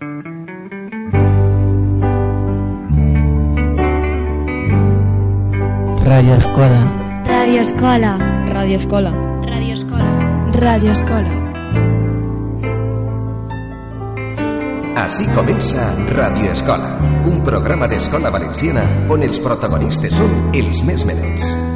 [0.00, 0.14] Radio
[6.36, 7.24] Escola.
[7.26, 8.16] Radio Escola.
[8.46, 9.10] Radio Escola.
[9.42, 10.50] Radio Escola.
[10.52, 11.30] Radio Escola.
[14.94, 21.67] Així comença Radio Escola, un programa d'escola valenciana on els protagonistes són els més menuts.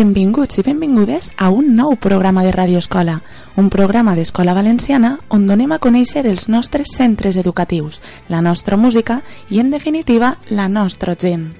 [0.00, 3.18] Benvinguts i benvingudes a un nou programa de Radio Escola,
[3.60, 8.00] un programa d'escola valenciana on donem a conèixer els nostres centres educatius,
[8.32, 9.18] la nostra música
[9.50, 11.50] i, en definitiva, la nostra gent.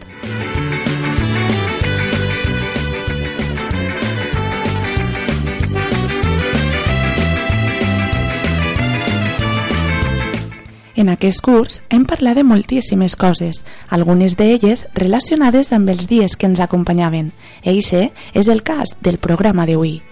[11.00, 16.44] En aquest curs hem parlat de moltíssimes coses, algunes d'elles relacionades amb els dies que
[16.44, 17.30] ens acompanyaven.
[17.64, 20.02] Eixe és el cas del programa d'avui.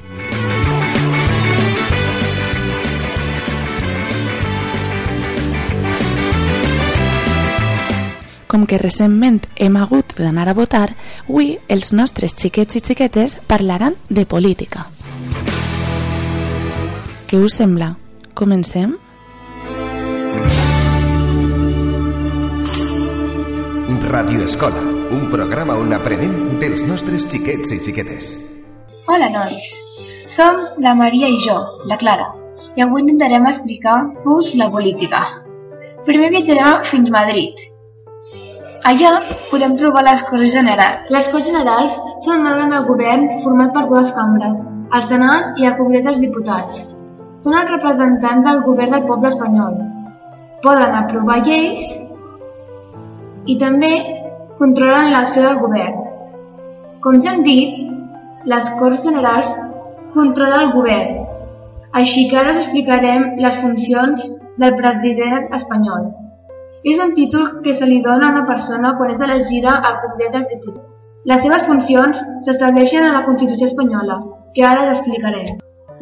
[8.49, 10.95] Com que recentment hem hagut d'anar a votar,
[11.27, 14.87] avui els nostres xiquets i xiquetes parlaran de política.
[17.29, 17.91] Què us sembla?
[18.33, 18.97] Comencem?
[24.09, 24.81] Radio Escola,
[25.13, 28.31] un programa on aprenem dels nostres xiquets i xiquetes.
[29.05, 29.67] Hola, nois.
[30.33, 31.57] Som la Maria i jo,
[31.91, 32.31] la Clara,
[32.73, 35.21] i avui intentarem explicar-vos la política.
[36.09, 37.61] Primer viatjarem fins a Madrid.
[38.89, 39.13] Allà
[39.53, 41.05] podem trobar les Corts Generals.
[41.13, 45.69] Les Corts Generals són un òrgan del govern format per dues cambres, el Senat i
[45.69, 46.81] el Congrés dels Diputats.
[47.45, 49.81] Són els representants del govern del poble espanyol.
[50.65, 52.08] Poden aprovar lleis
[53.53, 53.93] i també
[54.59, 56.03] controlen l'acció del govern.
[57.05, 57.81] Com ja hem dit,
[58.53, 59.51] les Corts Generals
[60.15, 61.19] controlen el govern,
[62.01, 64.25] així que ara us explicarem les funcions
[64.63, 66.11] del president espanyol.
[66.93, 70.35] És un títol que se li dona a una persona quan és elegida al Congrés
[70.35, 70.85] dels Diputats.
[71.31, 74.21] Les seves funcions s'estableixen a la Constitució espanyola,
[74.55, 75.59] que ara us explicarem.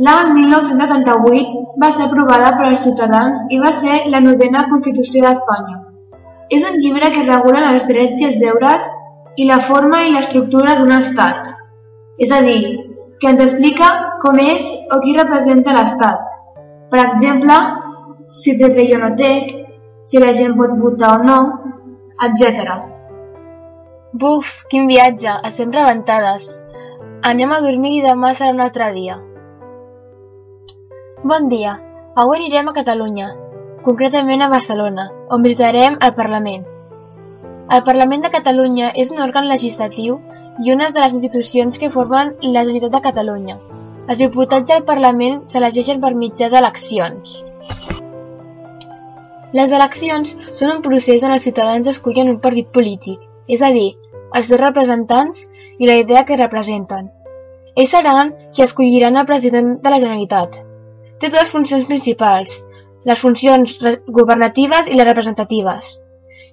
[0.07, 5.86] L'any 1978 va ser aprovada per als ciutadans i va ser la novena Constitució d'Espanya.
[6.51, 8.85] És un llibre que regula els drets i els deures
[9.37, 11.49] i la forma i l'estructura d'un estat.
[12.23, 12.61] És a dir,
[13.21, 13.89] que ens explica
[14.23, 16.35] com és o qui representa l'estat.
[16.91, 17.57] Per exemple,
[18.41, 19.33] si té rei o no té,
[20.07, 21.39] si la gent pot votar o no,
[22.27, 22.77] etc.
[24.15, 26.47] Buf, quin viatge, estem rebentades.
[27.27, 29.19] Anem a dormir i demà serà un altre dia.
[31.27, 31.75] Bon dia,
[32.15, 33.33] avui anirem a Catalunya,
[33.85, 36.65] concretament a Barcelona, on visitarem el Parlament.
[37.77, 40.21] El Parlament de Catalunya és un òrgan legislatiu
[40.65, 43.59] i una de les institucions que formen la Generalitat de Catalunya.
[44.07, 47.37] Els diputats del Parlament s'elegeixen per mitjà d'eleccions.
[49.57, 53.89] Les eleccions són un procés on els ciutadans escullen un partit polític, és a dir,
[54.35, 55.43] els seus representants
[55.79, 57.11] i la idea que representen.
[57.77, 60.63] Ells seran qui escolliran el president de la Generalitat.
[61.21, 62.53] Té dues funcions principals,
[63.07, 63.77] les funcions
[64.11, 65.97] governatives i les representatives.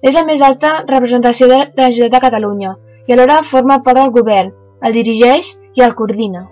[0.04, 2.74] És la més alta representació de la Generalitat de Catalunya
[3.08, 4.52] i alhora forma part del govern,
[4.84, 6.46] el dirigeix i el coordina.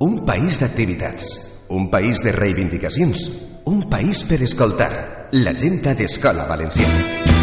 [0.00, 1.26] Un país d'activitats,
[1.68, 3.26] un país de reivindicacions,
[3.66, 4.92] un país per escoltar.
[5.32, 7.39] L'agenda d'Escola Valenciana.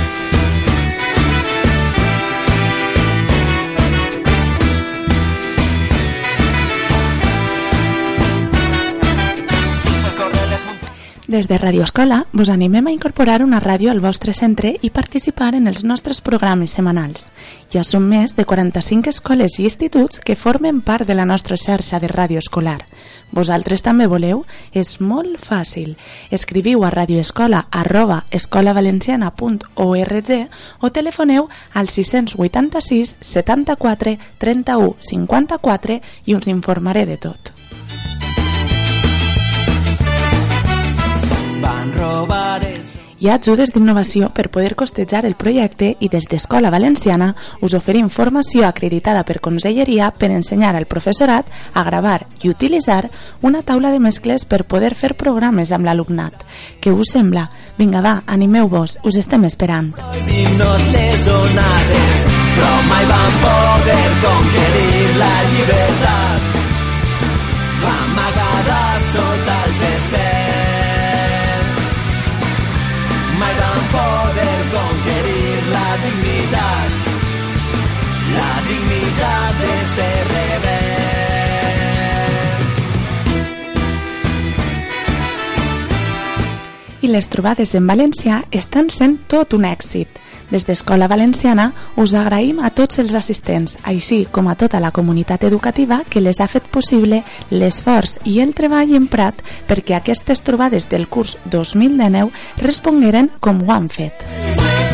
[11.27, 15.57] Des de Radio Escola vos animem a incorporar una ràdio al vostre centre i participar
[15.57, 17.27] en els nostres programes setmanals.
[17.67, 21.99] Ja són més de 45 escoles i instituts que formen part de la nostra xarxa
[21.99, 22.87] de ràdio escolar.
[23.35, 24.47] Vosaltres també voleu?
[24.71, 25.99] És molt fàcil.
[26.31, 30.31] Escriviu a radioescola arroba escolavalenciana.org
[30.79, 37.51] o telefoneu al 686 74 31 54 i us informaré de tot.
[41.61, 42.99] Van robar eso.
[43.19, 47.31] Hi ha ajudes d'innovació per poder costejar el projecte i des d'Escola Valenciana
[47.65, 53.09] us oferim formació acreditada per Conselleria per ensenyar al professorat a gravar i utilitzar
[53.41, 56.45] una taula de mescles per poder fer programes amb l'alumnat.
[56.79, 57.47] Què us sembla?
[57.79, 59.95] Vinga, va, animeu-vos, us estem esperant.
[59.97, 66.47] Prohibim-nos les onades, però mai van poder conquerir la llibertat.
[87.07, 90.09] I les trobades en valencià estan sent tot un èxit.
[90.49, 95.43] Des d'Escola Valenciana us agraïm a tots els assistents, així com a tota la comunitat
[95.47, 97.21] educativa que les ha fet possible
[97.51, 102.31] l'esforç i el treball emprat perquè aquestes trobades del curs 2019
[102.63, 104.86] respongueren com ho han fet.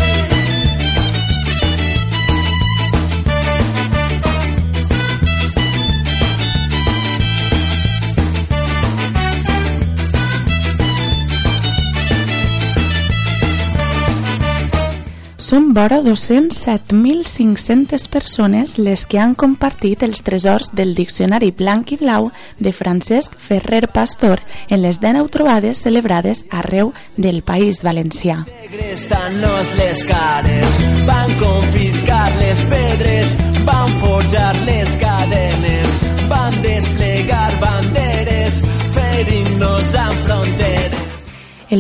[15.54, 22.32] Són vora 207.500 persones les que han compartit els tresors del Diccionari Blanc i Blau
[22.58, 24.42] de Francesc Ferrer Pastor
[24.74, 28.50] en les 19 trobades celebrades arreu del País Valencià.
[28.50, 33.38] Segrestant-nos les cares, van confiscar les pedres,
[33.70, 35.03] van forjar les cadenes,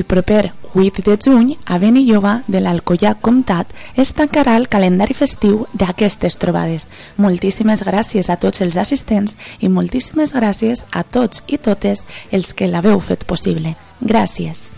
[0.03, 5.61] El proper 8 de juny, a Benilloba de l'Alcoià Comtat es tancarà el calendari festiu
[5.71, 6.89] d'aquestes trobades.
[7.15, 12.03] Moltíssimes gràcies a tots els assistents i moltíssimes gràcies a tots i totes
[12.35, 13.77] els que l'haveu fet possible.
[14.01, 14.73] Gràcies.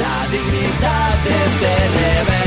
[0.00, 2.37] La dignitat de ser rebel.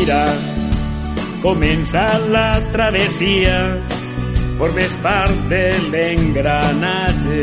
[0.00, 0.32] Mira,
[1.42, 3.56] comença la travessia,
[4.56, 7.40] formes part de l'engranatge.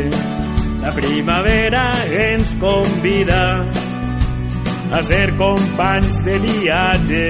[0.82, 3.44] La primavera ens convida
[4.90, 7.28] a ser companys de viatge.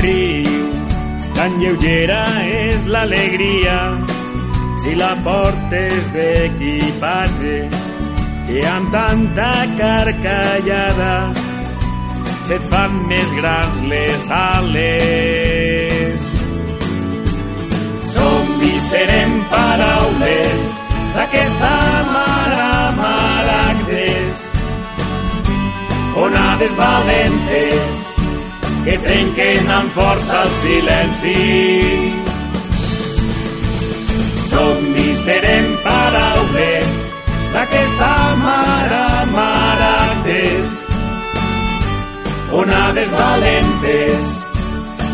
[0.00, 0.64] Riu,
[1.36, 3.76] tan lleugera és l'alegria
[4.86, 7.60] si la portes d'equipatge
[8.48, 11.39] que amb tanta carcallada
[12.50, 16.22] se't fan més grans les ales.
[18.08, 20.64] Som i serem paraules
[21.14, 21.70] d'aquesta
[22.08, 22.64] mare
[22.96, 24.42] maragdes,
[26.24, 28.02] onades valentes
[28.88, 31.36] que trenquen amb força el silenci.
[34.50, 37.00] Som i serem paraules
[37.54, 40.79] d'aquesta mare maragdes,
[42.52, 44.36] onades valentes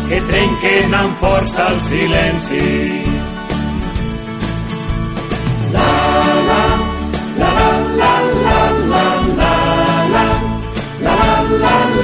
[0.09, 3.07] que trenquen amb força el silenci.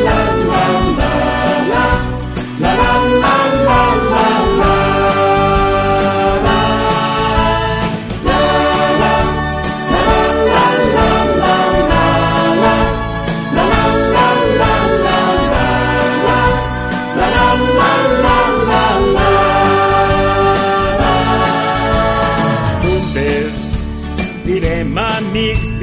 [0.04, 0.43] Juntes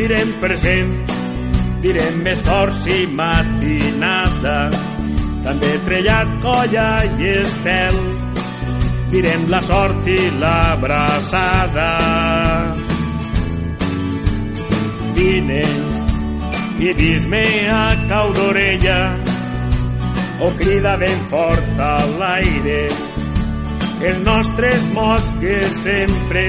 [0.00, 0.92] direm present,
[1.84, 4.70] direm més forts i matinada,
[5.44, 6.86] també trellat, colla
[7.18, 7.98] i estel,
[9.12, 11.90] direm la sort i l'abraçada.
[15.18, 15.64] Vine
[16.80, 19.00] i dis-me a cau d'orella
[20.40, 22.86] o crida ben fort a l'aire
[24.00, 26.46] els nostres mots que sempre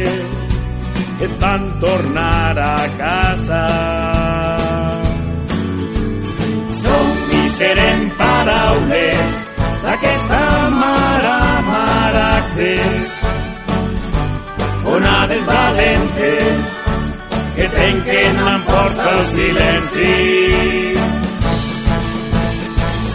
[1.20, 3.65] et fan tornar a casa.
[6.81, 7.08] Som
[7.39, 9.31] i serem paraules
[9.84, 10.41] d'aquesta
[10.81, 11.38] mare
[11.70, 13.20] maractes,
[14.96, 16.63] onades valentes
[17.55, 20.15] que trenquen amb força el silenci.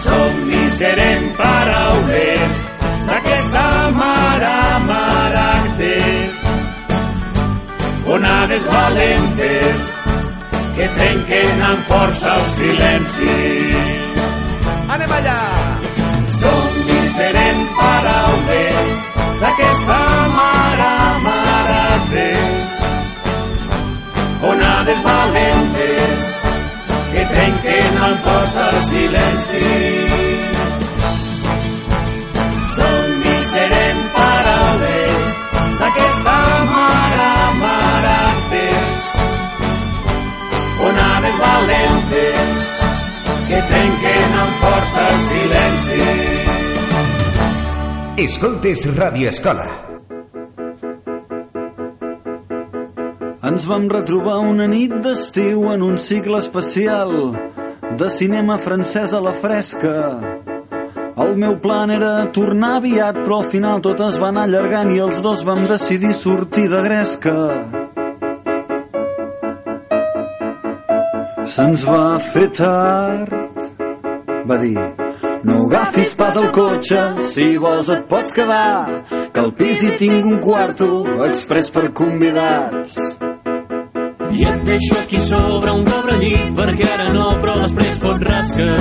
[0.05, 2.63] Som i serem paraules
[3.11, 3.67] d'aquesta
[4.01, 5.06] mare maragdes,
[8.17, 9.81] onades valentes
[10.77, 13.35] que trenquen amb força el silenci.
[14.95, 15.37] Anem allà!
[16.37, 18.91] Som i serem paraules
[19.43, 20.01] d'aquesta
[20.39, 20.91] mare
[21.27, 22.75] maragdes,
[24.53, 26.29] onades valentes
[27.13, 30.56] que trenquen amb força el silenci.
[48.27, 49.65] Escoltes Radio Escola.
[53.47, 57.13] Ens vam retrobar una nit d'estiu en un cicle especial
[58.01, 59.95] de cinema francès a la fresca.
[61.23, 64.99] El meu plan era tornar aviat, però al final tot es va anar allargant i
[65.07, 67.39] els dos vam decidir sortir de gresca.
[71.47, 72.05] Se'ns va
[72.35, 73.67] fer tard,
[74.51, 75.06] va dir,
[75.47, 77.01] no agafis pas el cotxe,
[77.31, 80.89] si vols et pots quedar, que al pis hi tinc un quarto
[81.29, 82.97] express per convidats.
[84.37, 88.73] I et deixo aquí sobre un cobrellit perquè ara no, però després fot rasca.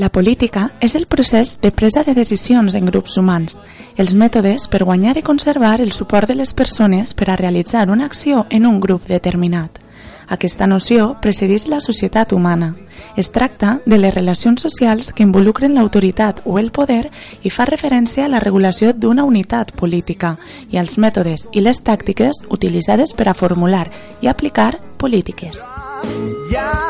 [0.00, 3.58] La política és el procés de presa de decisions en grups humans,
[4.00, 8.08] els mètodes per guanyar i conservar el suport de les persones per a realitzar una
[8.08, 9.81] acció en un grup determinat.
[10.32, 12.70] Aquesta noció precedeix la societat humana.
[13.20, 17.10] Es tracta de les relacions socials que involucren l'autoritat o el poder
[17.44, 20.38] i fa referència a la regulació d'una unitat política
[20.70, 23.90] i als mètodes i les tàctiques utilitzades per a formular
[24.22, 25.60] i aplicar polítiques.
[26.50, 26.81] Ja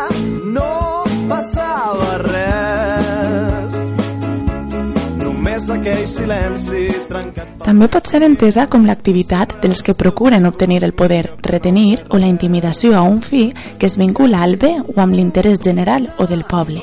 [5.72, 11.24] aquell silenci trencat També pot ser entesa com l'activitat dels que procuren obtenir el poder,
[11.42, 13.48] retenir o la intimidació a un fi
[13.78, 16.82] que es vincula al bé o amb l'interès general o del poble.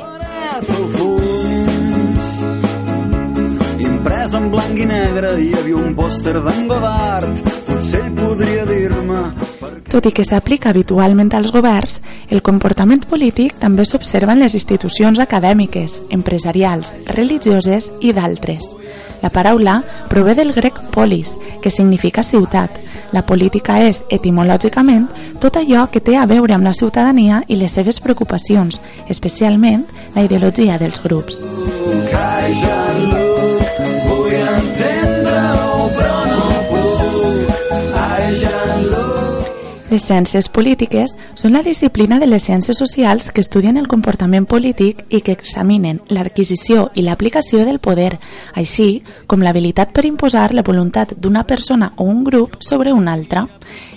[3.90, 7.48] Imprès en blanc i negre hi havia un pòster d'en Godard.
[7.70, 9.24] Potser ell podria dir-me...
[9.88, 15.20] Tot i que s'aplica habitualment als governs, el comportament polític també s'observa en les institucions
[15.20, 18.68] acadèmiques, empresarials, religioses i d'altres.
[19.22, 22.72] La paraula prové del grec polis, que significa ciutat.
[23.12, 25.10] La política és, etimològicament,
[25.42, 30.24] tot allò que té a veure amb la ciutadania i les seves preocupacions, especialment la
[30.24, 31.44] ideologia dels grups.
[32.16, 33.39] Ai,
[39.90, 45.02] Les ciències polítiques són la disciplina de les ciències socials que estudien el comportament polític
[45.10, 48.12] i que examinen l'adquisició i l'aplicació del poder,
[48.54, 53.48] així com l'habilitat per imposar la voluntat d'una persona o un grup sobre una altra.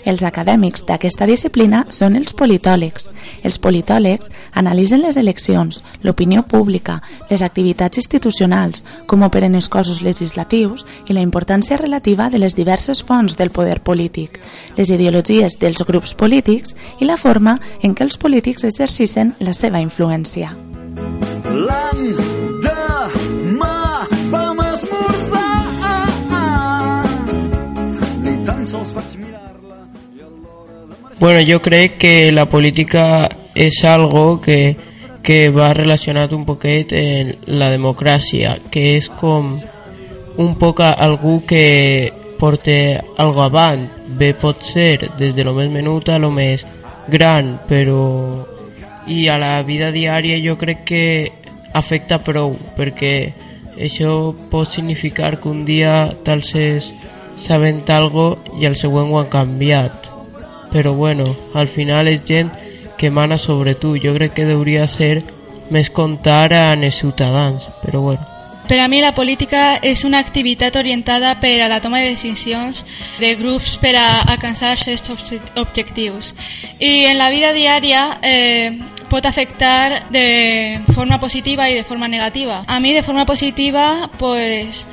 [0.05, 3.07] Els acadèmics d'aquesta disciplina són els politòlegs.
[3.43, 10.87] Els politòlegs analitzen les eleccions, l'opinió pública, les activitats institucionals, com operen els cossos legislatius
[11.09, 14.41] i la importància relativa de les diverses fonts del poder polític,
[14.77, 19.81] les ideologies dels grups polítics i la forma en què els polítics exercicen la seva
[19.83, 20.57] influència.
[21.53, 22.32] L'endemà
[31.23, 34.77] Bueno, yo creo que la política es algo que,
[35.23, 39.53] que va relacionat un poquet en la democràcia, que és com
[40.43, 42.11] un poc algú que
[42.43, 42.75] porta
[43.23, 43.87] algo avant.
[44.19, 46.67] Bé pot ser des de lo més menut a lo més
[47.07, 48.03] gran, però...
[49.07, 51.07] I a la vida diària jo crec que
[51.71, 53.15] afecta prou, perquè
[53.79, 56.91] això pot significar que un dia tal ses
[57.39, 60.02] sabent algo i el següent ho han canviat
[60.73, 62.51] però bueno, al final és gent
[62.97, 63.97] que mana sobre tu.
[64.01, 65.23] Jo crec que hauria ser
[65.71, 68.29] més comptar en els ciutadans, però bueno.
[68.69, 72.85] Per a mi la política és una activitat orientada per a la toma de decisions
[73.19, 75.11] de grups per a alcançar certs
[75.59, 76.33] objectius.
[76.79, 78.79] I en la vida diària eh,
[79.11, 82.63] pot afectar de forma positiva i de forma negativa.
[82.67, 84.87] A mi de forma positiva, pues,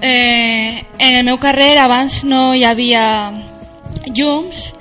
[0.00, 3.32] eh, en el meu carrer abans no hi havia
[4.12, 4.74] llums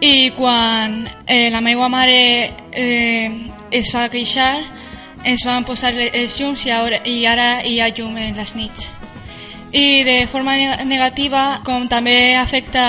[0.00, 3.28] i quan eh, la meva mare eh,
[3.70, 4.54] es va queixar
[5.24, 8.88] ens van posar els llums i ara, i ara hi ha llum en les nits
[9.72, 10.56] i de forma
[10.88, 12.84] negativa com també afecta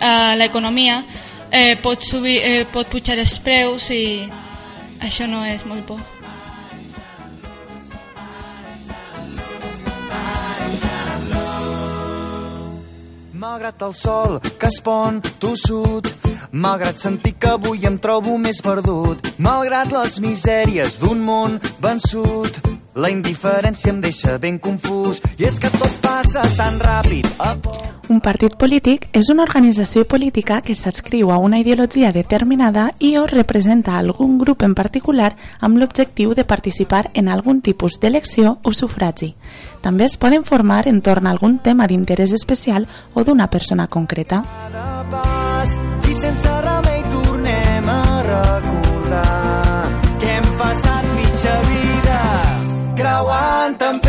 [0.00, 1.02] a l'economia
[1.50, 4.04] eh, pot, subir, eh, pot pujar els preus i
[5.04, 6.13] això no és molt bo.
[13.34, 16.06] Malgrat el sol que es pon tossut,
[16.54, 22.60] malgrat sentir que avui em trobo més perdut, malgrat les misèries d'un món vençut,
[22.94, 27.26] la indiferència em deixa ben confús i és que tot passa tan ràpid.
[28.12, 33.24] Un partit polític és una organització política que s'adscriu a una ideologia determinada i o
[33.26, 39.34] representa algun grup en particular amb l'objectiu de participar en algun tipus d'elecció o sufragi.
[39.80, 44.44] També es poden formar entorn a algun tema d'interès especial o d'una persona concreta.
[45.10, 45.74] Pas,
[46.08, 48.73] I sense remei tornem a recordar
[53.24, 54.03] creuant tempestes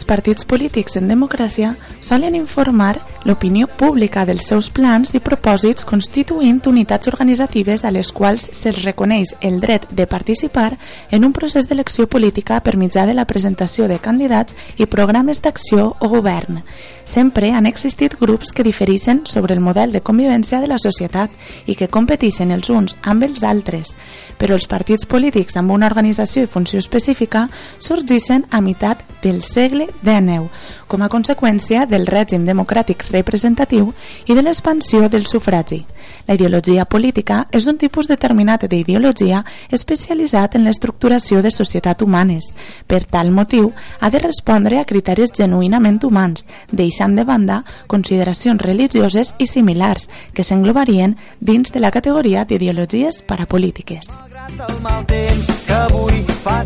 [0.00, 2.94] els partits polítics en democràcia solen informar
[3.28, 9.34] l'opinió pública dels seus plans i propòsits constituint unitats organitzatives a les quals se'ls reconeix
[9.44, 10.70] el dret de participar
[11.10, 15.92] en un procés d'elecció política per mitjà de la presentació de candidats i programes d'acció
[16.00, 16.62] o govern.
[17.04, 21.30] Sempre han existit grups que difereixen sobre el model de convivència de la societat
[21.66, 23.92] i que competeixen els uns amb els altres,
[24.38, 29.89] però els partits polítics amb una organització i funció específica sorgeixen a meitat del segle
[30.02, 30.48] XIX,
[30.86, 33.92] com a conseqüència del règim democràtic representatiu
[34.26, 35.84] i de l'expansió del sufragi.
[36.26, 42.50] La ideologia política és un tipus determinat d'ideologia especialitzat en l'estructuració de societat humanes.
[42.86, 49.34] Per tal motiu, ha de respondre a criteris genuïnament humans, deixant de banda consideracions religioses
[49.38, 54.10] i similars que s'englobarien dins de la categoria d'ideologies parapolítiques.
[54.10, 56.60] Malgrat el mal temps que avui fa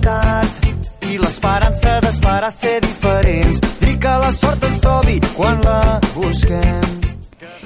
[2.44, 6.82] d'esperar ser diferents i que la sort ens trobi quan la busquem.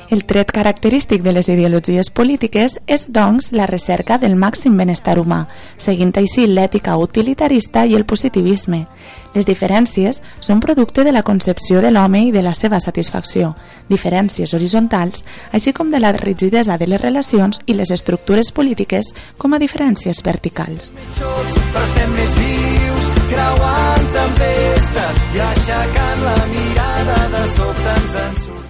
[0.08, 5.48] El tret característic de les ideologies polítiques és, doncs, la recerca del màxim benestar humà,
[5.76, 8.86] seguint així l'ètica utilitarista i el positivisme.
[9.34, 13.54] Les diferències són producte de la concepció de l'home i de la seva satisfacció,
[13.90, 19.52] diferències horitzontals, així com de la rigidesa de les relacions i les estructures polítiques com
[19.52, 20.94] a diferències verticals.
[21.18, 21.36] Però
[21.84, 23.97] estem més vius, creuant
[24.28, 28.64] tempestes i aixecant la mirada de sobte ens en surt.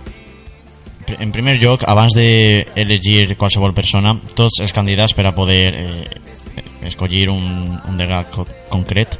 [1.18, 6.04] En primer lloc, abans d'elegir qualsevol persona, tots els candidats per a poder eh,
[6.90, 9.16] escollir un, un co concret,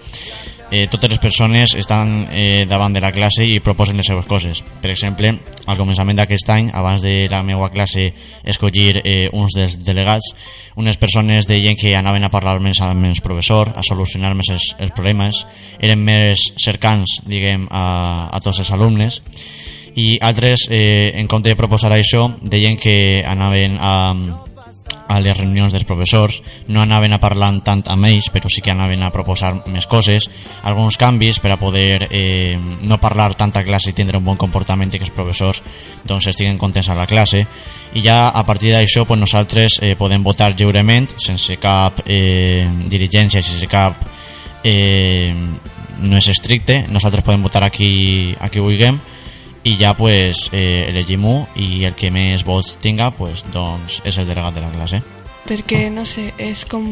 [0.71, 4.63] eh, totes les persones estan eh, davant de la classe i proposen les seves coses.
[4.83, 5.33] Per exemple,
[5.67, 8.09] al començament d'aquest any, abans de la meva classe
[8.45, 10.33] escollir eh, uns dels delegats,
[10.79, 14.73] unes persones deien que anaven a parlar més amb els professors, a solucionar més els,
[14.79, 15.45] els problemes,
[15.81, 19.23] eren més cercans, diguem, a, a tots els alumnes,
[19.99, 23.95] i altres, eh, en compte de proposar això, deien que anaven a,
[25.09, 28.73] a les reunions dels professors, no anaven a parlar tant amb ells, però sí que
[28.75, 30.29] anaven a proposar més coses,
[30.69, 34.93] alguns canvis per a poder eh, no parlar tanta classe i tindre un bon comportament
[34.93, 35.63] i que els professors
[36.05, 37.45] doncs, estiguen contents a la classe.
[37.97, 43.43] I ja a partir d'això pues, nosaltres eh, podem votar lliurement, sense cap eh, dirigència,
[43.43, 44.07] sense cap...
[44.65, 45.33] Eh,
[45.99, 49.01] no és estricte, nosaltres podem votar aquí, aquí vulguem,
[49.69, 54.17] i ja pues, eh, elegim un i el que més vots tinga pues, doncs és
[54.17, 55.03] el delegat de la classe.
[55.45, 56.87] Perquè no sé, és com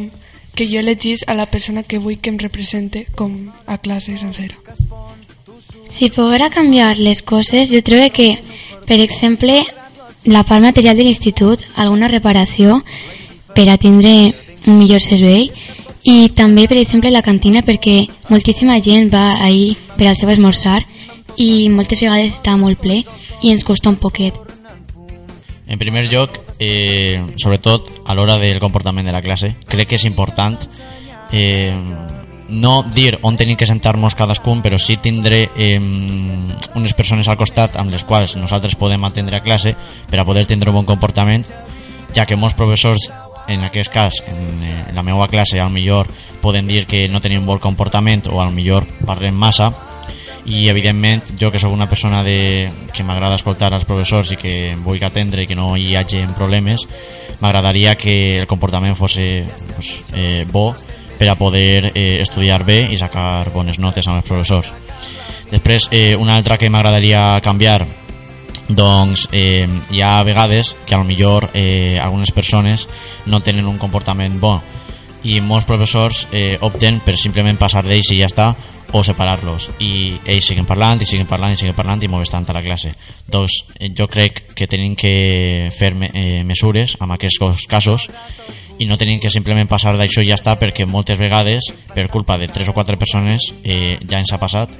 [0.56, 4.56] que jo elegís a la persona que vull que em represente com a classe sencera.
[5.88, 8.42] Si poguera canviar les coses jo trobo que
[8.84, 9.62] per exemple
[10.24, 12.82] la part material de l'institut alguna reparació
[13.54, 14.34] per a tindre
[14.66, 15.48] un millor servei
[16.04, 20.82] i també per exemple la cantina perquè moltíssima gent va ahir per al seu esmorzar
[21.36, 23.02] i moltes vegades està molt ple
[23.42, 24.34] i ens costa un poquet.
[25.66, 30.06] En primer lloc, eh, sobretot a l'hora del comportament de la classe, crec que és
[30.06, 30.58] important
[31.32, 31.74] eh,
[32.48, 37.76] no dir on tenim que sentar-nos cadascun, però sí tindre eh, unes persones al costat
[37.80, 39.74] amb les quals nosaltres podem atendre a classe
[40.10, 41.44] per a poder tindre un bon comportament,
[42.14, 43.10] ja que molts professors
[43.48, 46.06] en aquest cas, en, eh, en la meva classe, al millor
[46.42, 49.72] poden dir que no tenim bon comportament o al millor parlem massa,
[50.46, 54.74] i evidentment jo que sóc una persona de, que m'agrada escoltar als professors i que
[54.82, 56.86] vull atendre i que no hi hagi problemes
[57.40, 60.70] m'agradaria que el comportament fos pues, eh, bo
[61.18, 64.68] per a poder eh, estudiar bé i sacar bones notes amb els professors.
[65.50, 67.86] Després eh, una altra que m'agradaria canviar
[68.68, 72.88] doncs eh, hi ha vegades que a lo millor eh, algunes persones
[73.26, 74.60] no tenen un comportament bo
[75.26, 78.52] i molts professors eh, opten per simplement passar d'ells i ja està
[78.96, 79.68] o separar-los.
[79.82, 82.62] I ells siguen parlant i siguen parlant i siguen parlant i molt tant a la
[82.64, 82.92] classe.
[83.26, 88.06] Doncs eh, jo crec que tenim que fer me, eh, mesures en aquests casos
[88.78, 92.36] i no tenim que simplement passar d'això i ja està perquè moltes vegades per culpa
[92.38, 94.72] de tres o quatre persones eh, ja ens ha passat.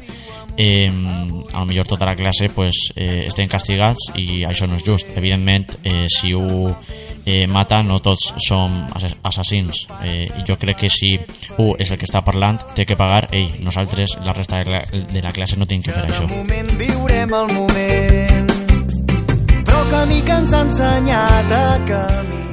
[0.57, 4.87] Eh, a lo millor tota la classe pues, eh, estem castigats i això no és
[4.87, 5.11] just.
[5.17, 6.73] Evidentment eh, si ho
[7.27, 8.79] eh, mata no tots som
[9.23, 9.87] assassins.
[10.03, 11.13] Eh, i jo crec que si
[11.59, 14.83] un és el que està parlant té que pagar ell, nosaltres la resta de la,
[15.13, 16.29] de la classe no tenim que fer això.
[16.31, 18.51] moment viurem el moment
[19.67, 22.46] però el camí que ens ha ensenyat a caminar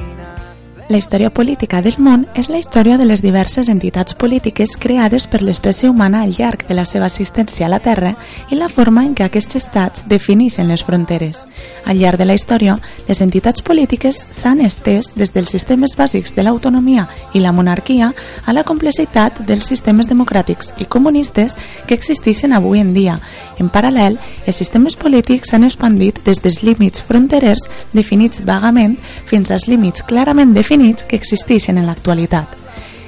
[0.88, 5.40] la història política del món és la història de les diverses entitats polítiques creades per
[5.40, 8.14] l'espècie humana al llarg de la seva existència a la Terra
[8.52, 11.40] i la forma en què aquests estats defineixen les fronteres.
[11.86, 12.76] Al llarg de la història,
[13.08, 18.12] les entitats polítiques s'han estès des dels sistemes bàsics de l'autonomia i la monarquia
[18.44, 21.56] a la complexitat dels sistemes democràtics i comunistes
[21.88, 23.16] que existeixen avui en dia.
[23.58, 29.68] En paral·lel, els sistemes polítics s'han expandit des dels límits fronterers definits vagament fins als
[29.68, 32.50] límits clarament definits definits que existeixen en l'actualitat.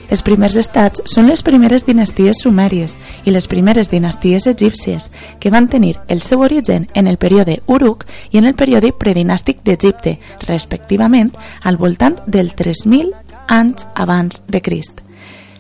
[0.07, 2.93] Els primers estats són les primeres dinasties sumèries
[3.27, 5.09] i les primeres dinasties egípcies,
[5.41, 9.65] que van tenir el seu origen en el període Uruk i en el període predinàstic
[9.67, 11.33] d'Egipte, respectivament,
[11.65, 13.11] al voltant del 3.000
[13.49, 15.03] anys abans de Crist.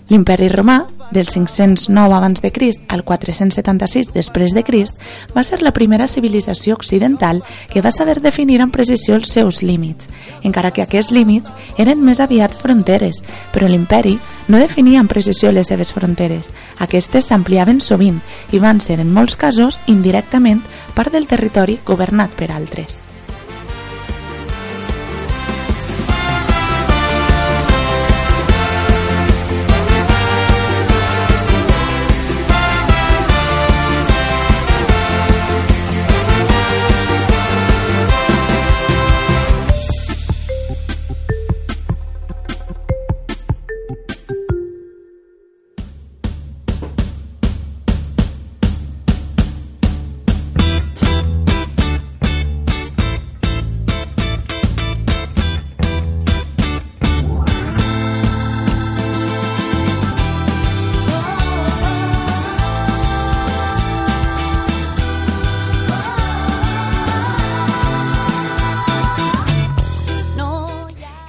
[0.06, 4.98] L'imperi romà, del 509 abans de Crist al 476 després de Crist,
[5.36, 7.42] va ser la primera civilització occidental
[7.72, 10.08] que va saber definir amb precisió els seus límits,
[10.42, 15.72] encara que aquests límits eren més aviat fronteres, però l'imperi no definia amb precisió les
[15.72, 16.52] seves fronteres.
[16.78, 18.20] Aquestes s'ampliaven sovint
[18.52, 20.62] i van ser en molts casos indirectament
[20.94, 23.06] part del territori governat per altres.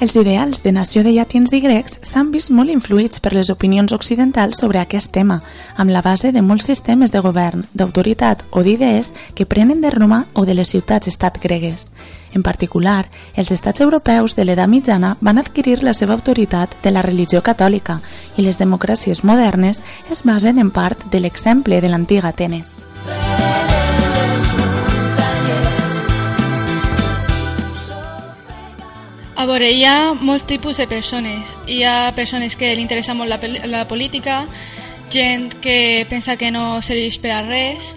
[0.08, 3.92] Els ideals de nació de llatins i grecs s'han vist molt influïts per les opinions
[3.92, 5.42] occidentals sobre aquest tema,
[5.76, 10.22] amb la base de molts sistemes de govern, d'autoritat o d'idees que prenen de Roma
[10.32, 11.90] o de les ciutats-estat gregues.
[12.32, 17.04] En particular, els estats europeus de l'edat mitjana van adquirir la seva autoritat de la
[17.04, 18.00] religió catòlica
[18.38, 22.72] i les democràcies modernes es basen en part de l'exemple de l'antiga Atenes.
[29.38, 31.52] A veure, hi ha molts tipus de persones.
[31.70, 33.38] Hi ha persones que li interessa molt la,
[33.70, 34.48] la política,
[35.14, 37.92] gent que pensa que no serveix per a res,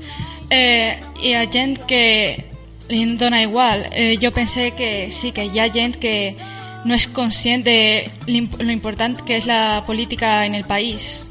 [0.53, 2.45] eh, hi ha gent que
[2.93, 3.87] li dona igual.
[3.93, 6.37] Eh, jo pense que sí, que hi ha gent que
[6.85, 11.23] no és conscient de lo important que és la política en el país.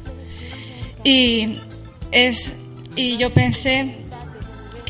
[1.06, 1.54] I,
[2.10, 2.48] és,
[2.98, 3.78] i jo pense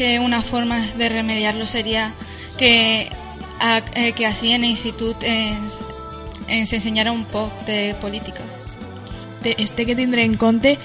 [0.00, 2.14] que una forma de remediar-lo seria
[2.56, 3.10] que
[3.60, 5.78] a, eh, que així en l'institut ens,
[6.48, 8.42] ens ensenyara un poc de política.
[9.44, 10.78] Este que tindré en compte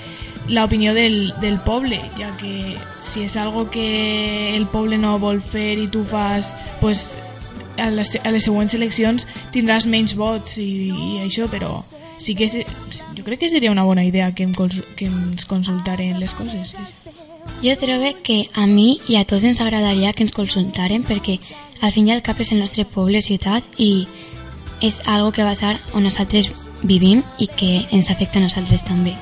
[0.47, 5.73] l'opinió del, del poble, ja que si és algo que el poble no vol fer
[5.81, 7.15] i tu fas, pues,
[7.77, 11.79] a, les, a les següents eleccions tindràs menys vots i, i això, però
[12.21, 16.33] sí que jo crec que seria una bona idea que, em, que ens consultaren les
[16.33, 16.75] coses.
[17.63, 21.39] Jo trobo que a mi i a tots ens agradaria que ens consultaren perquè
[21.86, 24.08] al fin i al cap és el nostre poble ciutat i
[24.82, 26.50] és algo que va ser on nosaltres
[26.84, 29.13] vivim i que ens afecta a nosaltres també.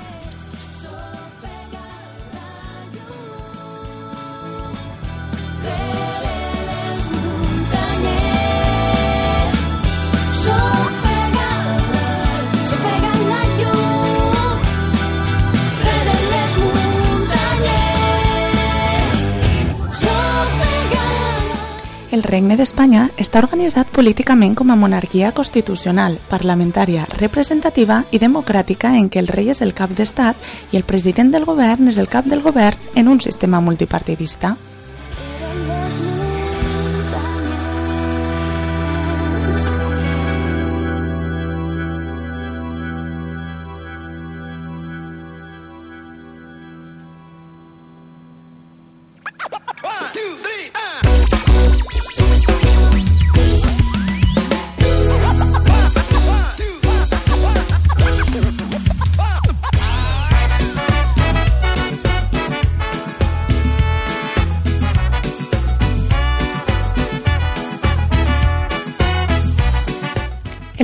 [22.34, 29.22] Regne d'Espanya està organitzat políticament com a monarquia constitucional, parlamentària, representativa i democràtica en què
[29.22, 32.42] el rei és el cap d'estat i el president del govern és el cap del
[32.42, 34.56] govern en un sistema multipartidista.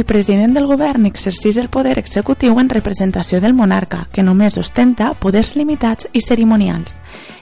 [0.09, 5.53] President del govern exercís el poder executiu en representació del monarca, que només ostenta poders
[5.53, 6.95] limitats i cerimonials.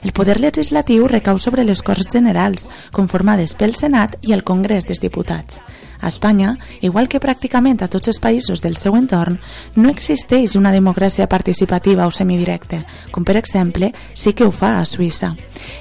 [0.04, 5.00] El poder legislatiu recau sobre les Corts Generals, conformades pel Senat i el Congrés dels
[5.00, 5.62] Diputats.
[6.00, 9.38] A Espanya, igual que pràcticament a tots els països del seu entorn,
[9.74, 14.84] no existeix una democràcia participativa o semidirecta, com per exemple sí que ho fa a
[14.86, 15.34] Suïssa.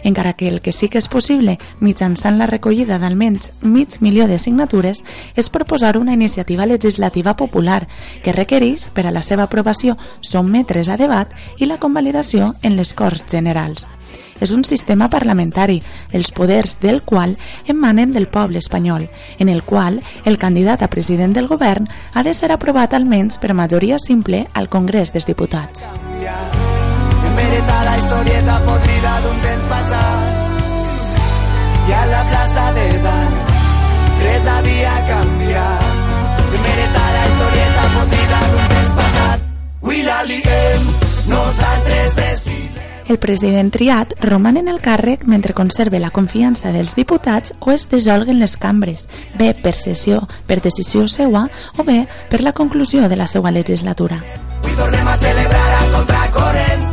[0.04, 4.40] Encara que el que sí que és possible, mitjançant la recollida d'almenys mig milió de
[4.40, 5.04] signatures,
[5.36, 7.88] és proposar una iniciativa legislativa popular
[8.24, 12.94] que requereix, per a la seva aprovació, sotmetre's a debat i la convalidació en les
[12.98, 13.88] Corts Generals
[14.40, 20.02] és un sistema parlamentari, els poders del qual emanen del poble espanyol, en el qual
[20.26, 24.70] el candidat a president del govern ha de ser aprovat almenys per majoria simple al
[24.70, 25.88] Congrés dels Diputats.
[27.38, 30.22] Mereta la historieta podrida d'un temps passat
[31.88, 33.54] i a la plaça de dalt
[34.24, 35.84] res havia canviat.
[36.58, 39.48] Mereta la historieta podrida d'un temps passat
[39.88, 40.82] avui la liguem
[41.28, 42.27] nosaltres decidem
[43.08, 47.88] el president triat roman en el càrrec mentre conserve la confiança dels diputats o es
[47.90, 49.08] dissolguen les cambres,
[49.40, 54.20] bé per sessió, per decisió seua o bé per la conclusió de la seva legislatura.
[54.60, 56.88] Avui tornem a celebrar contracorrent.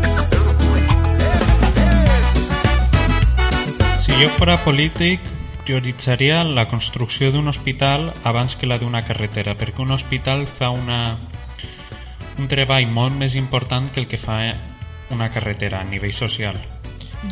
[4.04, 5.20] Si jo fora polític,
[5.64, 11.16] prioritzaria la construcció d'un hospital abans que la d'una carretera, perquè un hospital fa una,
[12.38, 14.44] un treball molt més important que el que fa
[15.14, 16.58] una carretera a nivell social?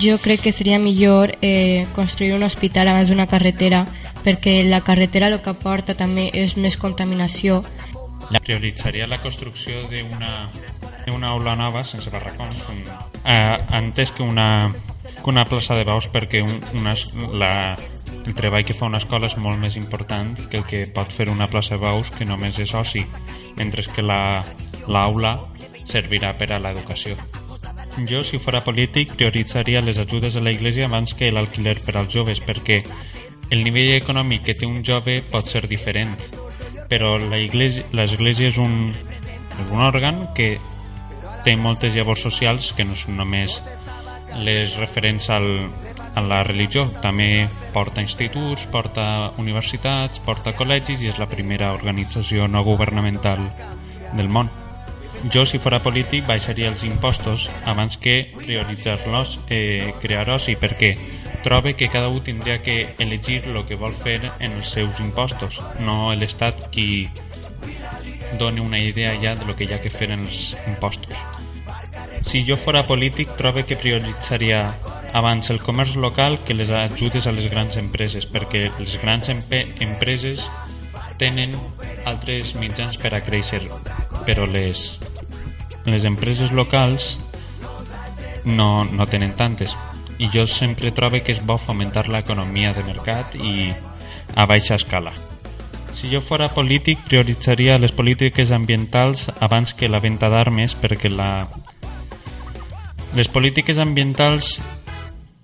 [0.00, 3.84] Jo crec que seria millor eh, construir un hospital abans d'una carretera
[4.24, 7.60] perquè la carretera el que porta també és més contaminació.
[8.32, 10.48] La prioritzaria la construcció d'una
[11.12, 12.84] una aula nova sense barracons un,
[13.24, 16.94] eh, antes que una, que una plaça de baus perquè un, una,
[17.34, 17.52] la,
[18.24, 21.28] el treball que fa una escola és molt més important que el que pot fer
[21.32, 23.02] una plaça de baus que només és oci,
[23.58, 25.36] mentre que l'aula la,
[25.86, 27.18] servirà per a l'educació.
[27.92, 32.14] Jo, si fora polític, prioritzaria les ajudes a la Iglesia abans que l'alquiler per als
[32.14, 32.78] joves, perquè
[33.52, 36.14] el nivell econòmic que té un jove pot ser diferent,
[36.88, 40.54] però l'Església és un, és un òrgan que
[41.44, 43.60] té moltes llavors socials que no són només
[44.40, 45.48] les referents al,
[46.16, 49.04] a la religió, també porta instituts, porta
[49.36, 53.50] universitats, porta col·legis i és la primera organització no governamental
[54.16, 54.48] del món.
[55.30, 60.96] Jo, si fora polític, baixaria els impostos abans que prioritzar-los, eh, crear oci, perquè
[61.44, 65.60] trobe que cada un tindria que elegir el que vol fer en els seus impostos,
[65.86, 67.06] no l'Estat qui
[68.38, 71.14] doni una idea ja de lo que hi ha que fer en els impostos.
[72.26, 74.74] Si jo fora polític, trobe que prioritzaria
[75.12, 80.42] abans el comerç local que les ajudes a les grans empreses, perquè les grans empreses
[81.18, 81.54] tenen
[82.08, 83.62] altres mitjans per a créixer,
[84.26, 84.98] però les
[85.86, 87.16] les empreses locals
[88.44, 89.74] no, no tenen tantes
[90.22, 93.72] i jo sempre trobo que és bo fomentar l'economia de mercat i
[94.34, 95.12] a baixa escala.
[95.98, 101.48] Si jo fora polític, prioritzaria les polítiques ambientals abans que la venda d'armes perquè la...
[103.14, 104.60] les polítiques ambientals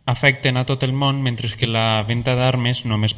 [0.08, 3.14] afecten a tot el món mentre que la venda d'armes només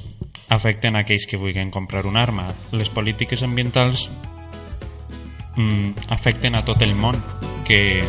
[0.50, 2.48] afecten a aquells que vulguin comprar una arma.
[2.72, 4.08] Les polítiques ambientals
[5.56, 7.16] mm, afecten a tot el món
[7.64, 8.00] que,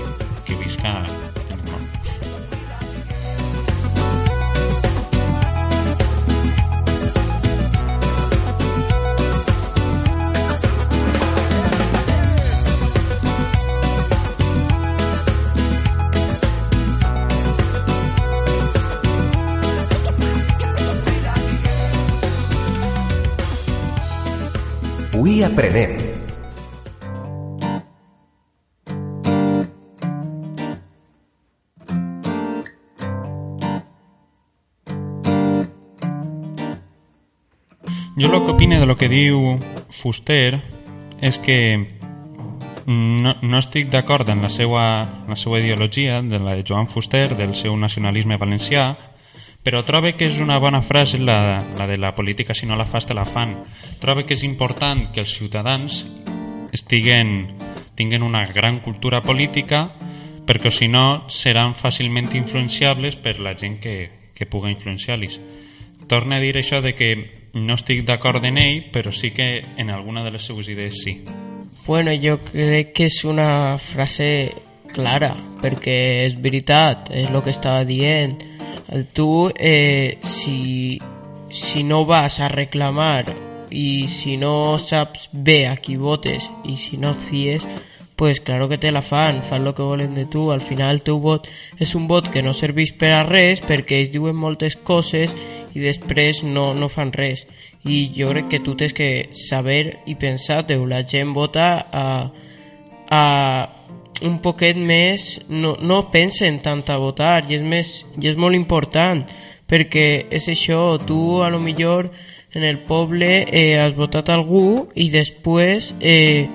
[0.45, 1.05] que visca
[1.49, 1.81] en el món.
[25.11, 26.10] Avui aprenem
[38.21, 39.55] Jo el que opine de lo que diu
[39.89, 40.59] Fuster
[41.25, 41.57] és que
[42.85, 44.83] no, no estic d'acord en la seva,
[45.25, 48.91] la seva ideologia, de la de Joan Fuster, del seu nacionalisme valencià,
[49.65, 52.85] però trobo que és una bona frase la, la de la política si no la
[52.85, 53.57] fas te la fan.
[53.97, 56.03] Trobo que és important que els ciutadans
[56.77, 57.55] estiguen,
[57.97, 59.87] tinguen una gran cultura política
[60.45, 65.41] perquè si no seran fàcilment influenciables per la gent que, que puga influenciar-los.
[66.05, 69.89] Torna a dir això de que no estic d'acord en ell, però sí que en
[69.89, 71.21] alguna de les seues idees sí.
[71.85, 74.27] Bueno, jo crec que és una frase
[74.91, 78.43] clara, perquè és veritat, és el que estava dient.
[79.15, 80.99] Tu, eh, si,
[81.49, 83.25] si no vas a reclamar
[83.71, 87.67] y si no saps bé a qui votes i si no et fies,
[88.19, 90.51] pues claro que te la fan, fan el que volen de tu.
[90.51, 91.47] Al final el teu vot
[91.79, 95.33] és un vot que no serveix per a res perquè ells diuen moltes coses
[95.73, 97.45] i després no, no fan res.
[97.87, 102.07] I jo crec que tu tens que saber i pensar-te, la gent vota a,
[103.09, 103.23] a
[104.21, 108.57] un poquet més, no, no pensen tant a votar i és, més, i és molt
[108.57, 109.23] important
[109.71, 112.11] perquè és això, tu a lo millor
[112.53, 116.49] en el poble eh, has votat algú i després eh,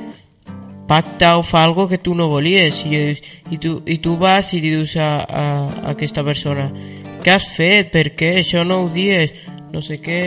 [0.87, 3.17] pacta o fa algo que tu no volies i,
[3.51, 6.69] i, tu, i tu vas i dius a, a, a aquesta persona
[7.27, 7.91] què has fet?
[7.91, 8.37] Per què?
[8.45, 9.35] Això no ho dies
[9.73, 10.21] no sé què,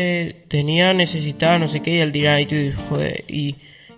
[0.51, 3.45] tenia necessitat no sé què, i el dirà i tu dius joder, i,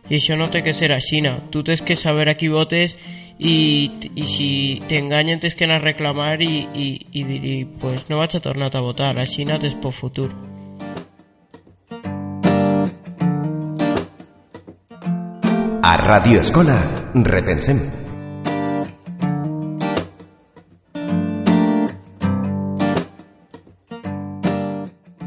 [0.07, 1.19] i no té que ser així
[1.51, 2.95] tu tens que saber a qui votes
[3.39, 4.49] i, i si
[4.87, 8.85] t'enganyen tens que anar a reclamar i, i, i pues no vaig a tornar a
[8.85, 10.29] votar així tens por futur
[15.83, 16.77] A Radio Escola
[17.15, 18.00] repensem.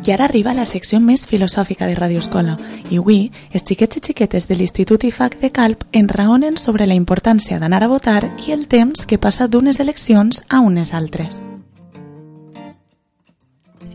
[0.06, 2.58] I ara arriba la secció més filosòfica de Radio Escola
[2.92, 7.56] i avui els xiquets i xiquetes de l'Institut IFAC de Calp enraonen sobre la importància
[7.58, 11.40] d'anar a votar i el temps que passa d'unes eleccions a unes altres.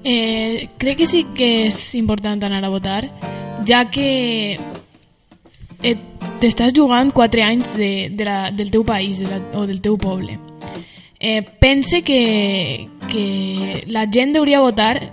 [0.04, 3.04] Eh, crec que sí que és important anar a votar,
[3.67, 4.58] ja que
[5.84, 5.95] eh,
[6.41, 10.02] t'estàs jugant 4 anys de, de la, del teu país de la, o del teu
[10.02, 10.39] poble.
[11.19, 15.12] Eh, pense que, que la gent hauria votar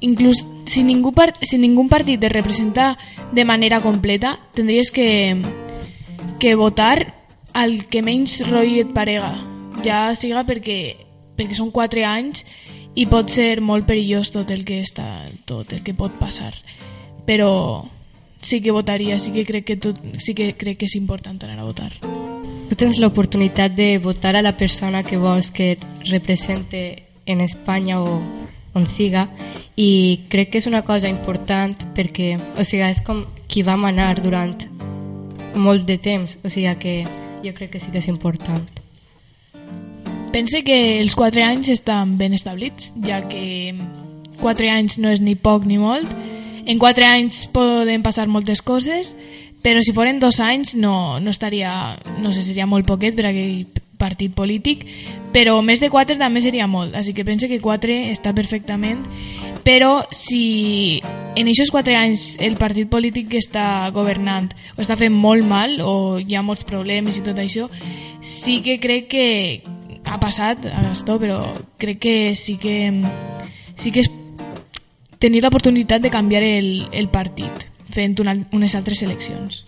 [0.00, 2.96] inclús si ningú, par, si ningú partit te representa
[3.32, 5.40] de manera completa tindries que,
[6.38, 7.14] que votar
[7.52, 9.34] al que menys roi et parega
[9.84, 10.96] ja siga perquè,
[11.36, 12.44] perquè són 4 anys
[12.98, 16.52] i pot ser molt perillós tot el que està tot el que pot passar
[17.28, 17.84] però
[18.40, 21.60] sí que votaria, sí que crec que, tot, sí que, crec que és important anar
[21.60, 21.92] a votar.
[22.68, 28.00] Tu tens l'oportunitat de votar a la persona que vols que et represente en Espanya
[28.00, 28.20] o
[28.78, 29.28] on siga.
[29.76, 34.14] I crec que és una cosa important perquè o sigui, és com qui va manar
[34.22, 34.56] durant
[35.58, 36.94] molt de temps, o sigui que
[37.44, 38.66] jo crec que sí que és important.
[40.32, 43.74] Pense que els 4 anys estan ben establits, ja que
[44.42, 46.08] 4 anys no és ni poc ni molt,
[46.68, 49.14] en quatre anys poden passar moltes coses,
[49.64, 53.64] però si foren dos anys no, no estaria, no sé, seria molt poquet per aquell
[53.98, 54.84] partit polític,
[55.34, 59.02] però més de quatre també seria molt, així que pense que quatre està perfectament,
[59.66, 61.00] però si
[61.36, 65.80] en aquests quatre anys el partit polític que està governant ho està fent molt mal
[65.84, 67.68] o hi ha molts problemes i tot això,
[68.20, 69.26] sí que crec que
[70.08, 71.42] ha passat a Gastó, però
[71.78, 72.78] crec que sí que
[73.76, 74.10] sí que és
[75.18, 79.64] tenir l'oportunitat de canviar el, el partit fent una, unes altres eleccions?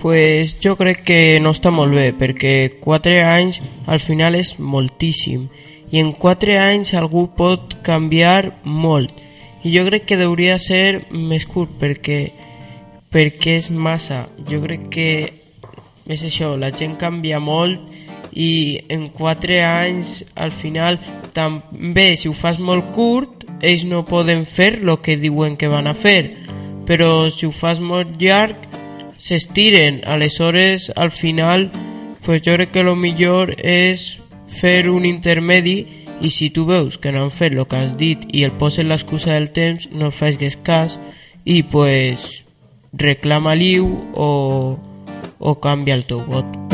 [0.00, 5.46] Pues jo crec que no està molt bé, perquè 4 anys al final és moltíssim,
[5.90, 9.12] i en 4 anys algú pot canviar molt,
[9.64, 12.20] i jo crec que hauria ser més curt, perquè,
[13.10, 14.26] perquè és massa.
[14.46, 15.08] Jo crec que
[16.06, 17.80] és això, la gent canvia molt
[18.36, 21.00] i en 4 anys al final
[21.34, 25.86] també si ho fas molt curt ells no poden fer el que diuen que van
[25.86, 26.36] a fer.
[26.86, 28.68] Però si ho fas molt llarg
[29.26, 31.70] s'estiren aleshores al final
[32.24, 34.20] pues jo crec que el millor és
[34.60, 35.78] fer un intermedi
[36.22, 38.88] i si tu veus que no han fet el que has dit i el posen
[38.88, 40.98] l'excusa del temps no facis cas
[41.44, 42.44] i pues
[42.92, 44.30] reclama-liu o,
[45.38, 46.66] o canvia el teu vot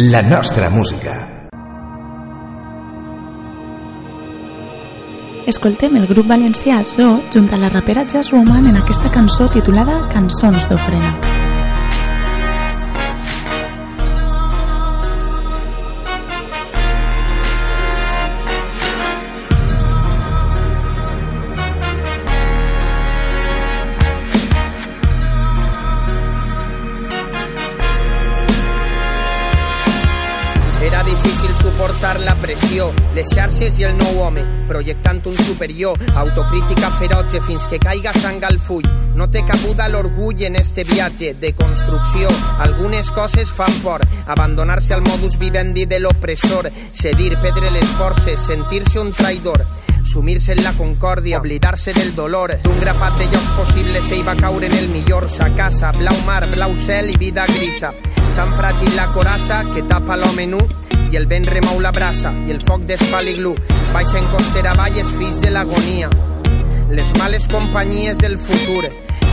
[0.00, 1.37] La nostra música.
[5.48, 10.02] Escoltem el grup valencià Zo junt a la rapera Jazz Woman en aquesta cançó titulada
[10.12, 11.37] Cançons d'ofrena.
[33.18, 38.44] Les xarxes i el nou home, projectant un superior, autocrítica feroce fins que caiga sang
[38.46, 38.86] al full.
[39.18, 42.30] No té cabuda l'orgull en este viatge de construcció.
[42.62, 49.02] Algunes coses fan por, abandonar-se al modus vivendi de l'opressor, cedir, perdre les forces, sentir-se
[49.02, 49.66] un traïdor
[50.08, 52.54] sumir-se en la concòrdia, oblidar-se del dolor.
[52.62, 56.46] D'un grapat de llocs possibles ell va caure en el millor, sa casa, blau mar,
[56.54, 57.92] blau cel i vida grisa.
[58.38, 60.60] Tan fràgil la corassa que tapa l'home nu
[61.10, 63.56] i el vent remou la brasa i el foc desfa l'iglú.
[63.92, 66.08] baixen costera valles fills de l'agonia.
[66.88, 68.84] Les males companyies del futur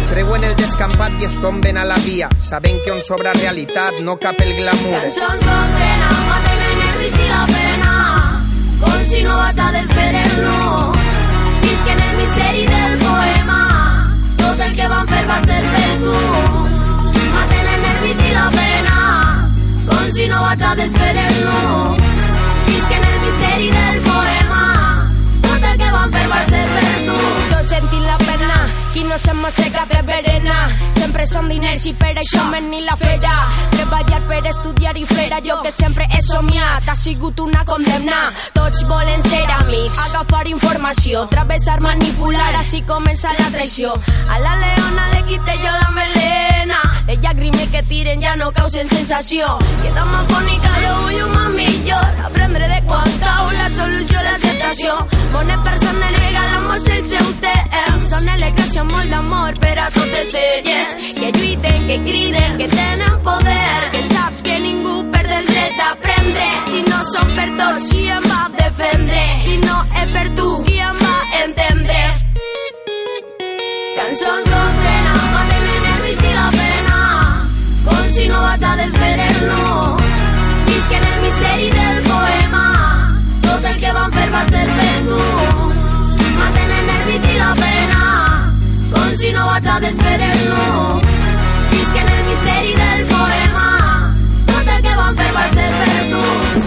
[0.09, 4.17] creuen el descampat i es tomben a la via, sabent que on sobra realitat no
[4.17, 5.01] cap el glamour.
[5.01, 6.64] Cançons d'ofrena, maten
[29.45, 30.24] qui no se'n m'asseca
[31.15, 33.47] Sempre som diners i per això ni la fera.
[33.71, 38.33] Treballar per estudiar i frera, jo que sempre he somiat, ha sigut una condemna.
[38.51, 43.93] Tots volen ser amics, agafar informació, travessar, manipular, així comença la traïció.
[44.27, 48.91] A la leona le quité jo la melena, les llàgrimes que tiren ja no causen
[48.91, 49.55] sensació.
[49.85, 52.11] Queda más fònica, jo vull un más millor,
[52.75, 54.99] de quan cau la solució, l'acceptació.
[55.31, 57.65] Bones persones regalamos el seu temps,
[58.05, 63.91] Són elecció molt d'amor per a totes elles que lluiten, que criden, que tenen poder.
[63.91, 68.23] Que saps que ningú perd el dret d'aprendre si no són per tots, qui em
[68.31, 69.21] va defendre.
[69.45, 72.01] Si no és per tu, qui em va entendre?
[73.99, 76.97] Cançons d'ofrena, maten el nervis i la pena,
[77.85, 79.69] com si no vaig a desfer-lo.
[80.71, 82.65] Visc en el misteri del poema,
[83.47, 85.23] tot el que van fer va ser per tu.
[86.41, 87.74] Maten el nervis i la pena,
[89.35, 91.01] no vaig a desfer-lo.
[91.71, 93.67] Visc en el misteri del poema,
[94.51, 96.64] tot el que van fer va ser per tu.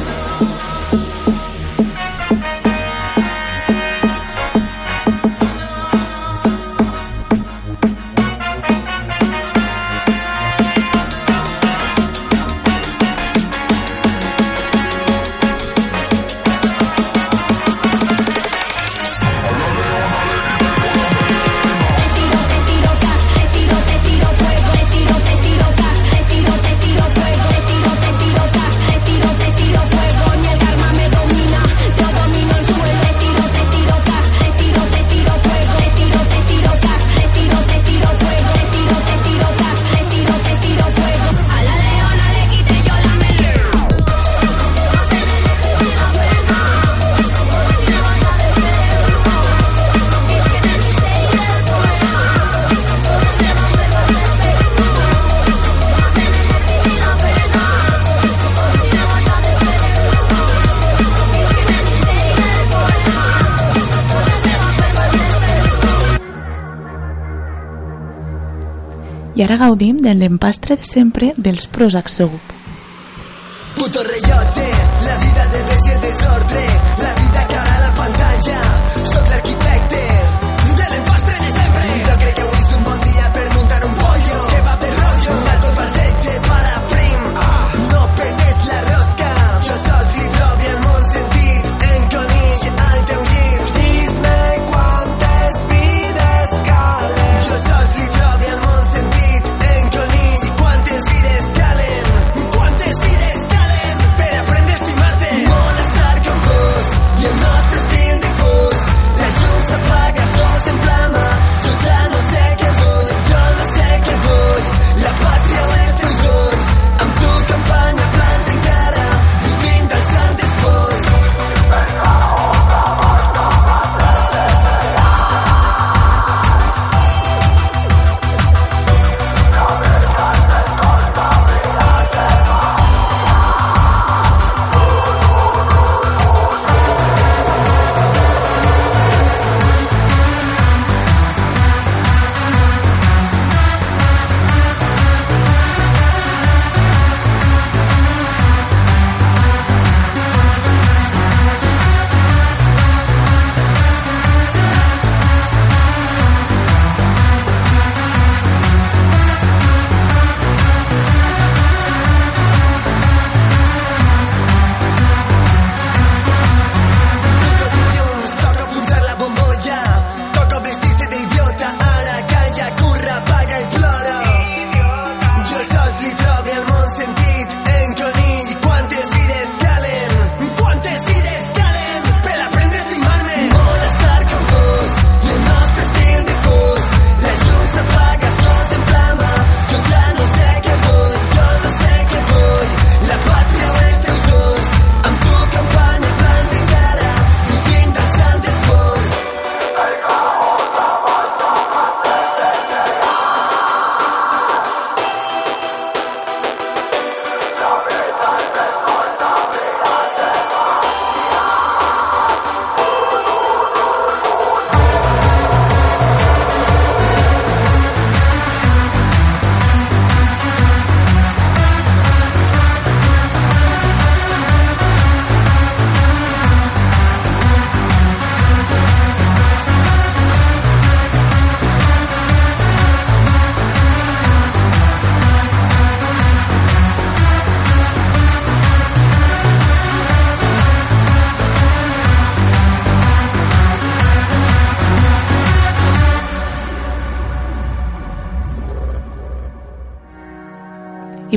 [69.68, 72.57] Gaudim de l'empastre de sempre dels Prozac Soap.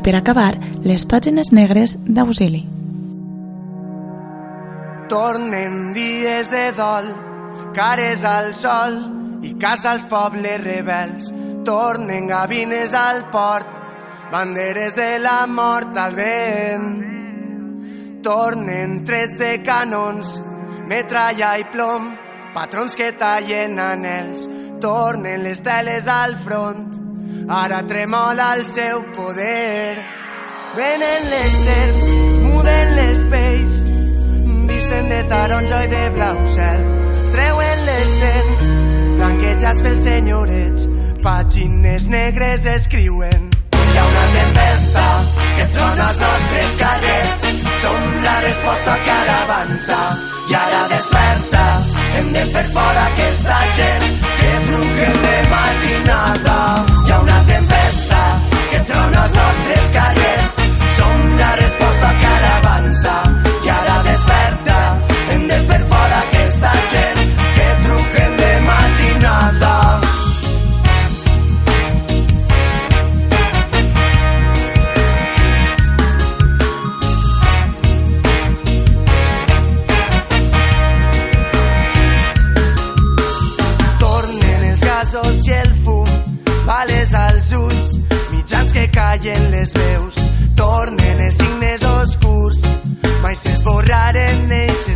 [0.02, 2.64] Per acabar, les pàgines negres d'auxili.
[5.12, 7.10] Tornen dies de dol,
[7.76, 8.98] cares al sol
[9.46, 11.30] i casa als pobles rebels.
[11.66, 13.68] Tornen gavines al port,
[14.32, 16.90] banderes de la mort al vent.
[18.24, 20.40] Tornen trets de canons,
[20.90, 22.10] metralla i plom,
[22.56, 24.48] patrons que tallen anels.
[24.82, 26.91] Tornen les teles al front,
[27.52, 30.06] ara tremola el seu poder.
[30.76, 32.08] Venen les serps,
[32.46, 33.74] muden les pells,
[34.70, 36.86] visten de taronja i de blau cel.
[37.36, 38.72] Treuen les dents,
[39.18, 40.88] blanquejats pels senyorets,
[41.28, 43.52] pàgines negres escriuen.
[43.76, 45.08] Hi ha una tempesta
[45.58, 47.48] que trona els nostres carrers,
[47.84, 50.04] som la resposta que ara avança
[50.48, 51.66] i ara desperta.
[52.16, 54.31] Hem de fer fora aquesta gent
[54.70, 56.86] de matinada.
[57.06, 58.22] Hi ha una tempesta
[58.72, 60.60] que trona els nostres carrers,
[60.98, 62.52] som la resposta que ara
[87.54, 87.98] ulls,
[88.32, 90.20] mitjans que callen les veus.
[90.56, 92.62] Tornen els signes oscurs,
[93.24, 94.91] mai s'esborraren eixes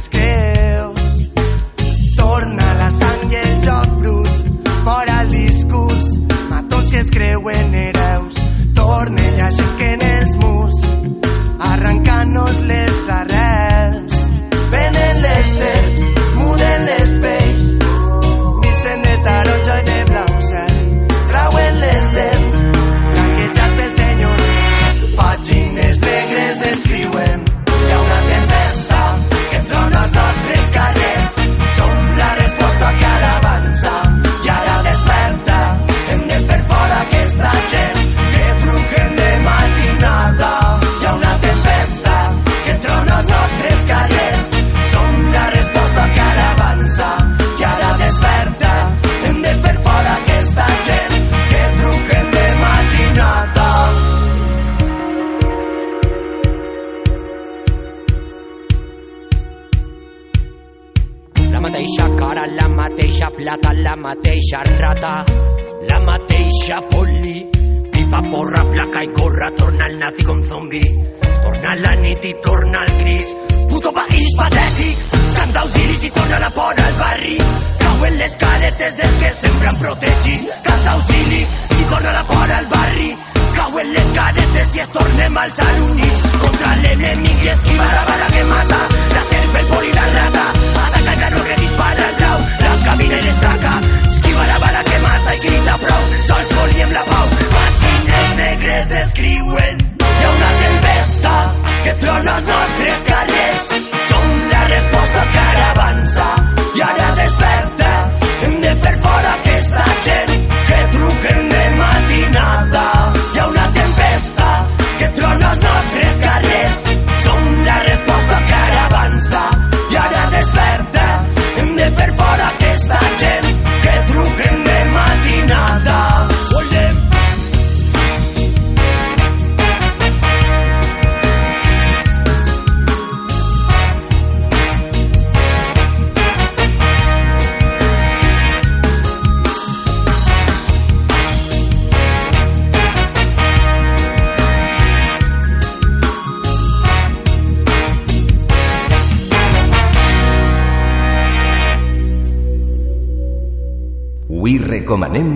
[154.96, 155.30] Recomanem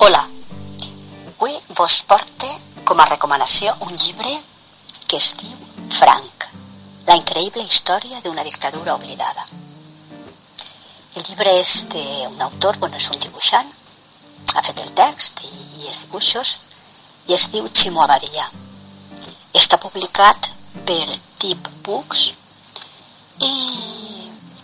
[0.00, 0.24] Hola,
[1.36, 2.48] avui vos porte
[2.88, 4.32] com a recomanació un llibre
[5.04, 5.52] que es diu
[5.90, 6.48] Frank,
[7.04, 9.44] la increïble història d'una dictadura oblidada.
[11.16, 13.68] El llibre és d'un autor, bueno, és un dibuixant,
[14.56, 15.52] ha fet el text i,
[15.82, 16.56] i els dibuixos,
[17.28, 18.46] i es diu Ximo Abadilla.
[19.62, 20.48] Està publicat
[20.88, 21.04] per
[21.38, 22.24] Tip Books
[23.44, 23.52] i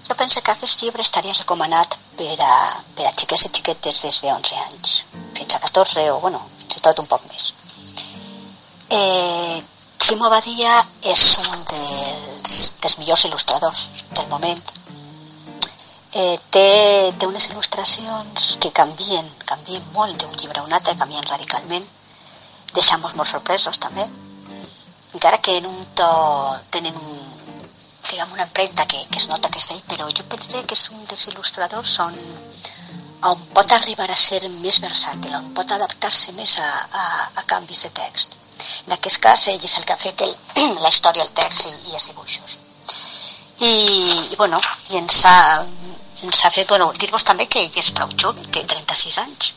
[0.09, 2.57] jo penso que aquest llibre estaria recomanat per a,
[2.97, 4.97] per a xiques i xiquetes des de 11 anys
[5.37, 7.53] fins a 14 o, bueno, fins i tot un poc més.
[8.91, 9.63] Eh,
[10.05, 14.61] Ximo és un dels, dels millors il·lustradors del moment.
[16.15, 16.69] Eh, té,
[17.19, 21.89] té unes il·lustracions que canvien, canvien molt d'un llibre a un altre, canvien radicalment.
[22.75, 24.07] Deixamos molt sorpresos també.
[25.15, 26.09] Encara que en un to
[26.75, 27.21] tenen un,
[28.11, 30.89] diguem, una empremta que, que es nota que està ahí, però jo penso que és
[30.91, 32.17] un dels il·lustradors on,
[33.31, 36.71] on pot arribar a ser més versàtil, on pot adaptar-se més a,
[37.03, 37.05] a,
[37.41, 38.37] a canvis de text.
[38.87, 40.35] En aquest cas, ell és el que ha fet el,
[40.85, 42.59] la història, el text i, i els dibuixos.
[43.65, 43.73] I,
[44.33, 44.61] i bueno,
[44.91, 45.39] i ens ha,
[46.27, 49.53] ens ha fet, bueno, dir-vos també que ell és prou jove, té 36 anys,